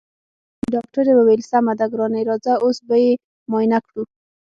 [0.73, 3.11] ډاکټرې وويل سمه ده ګرانې راځه اوس به يې
[3.51, 4.03] معاينه کړو.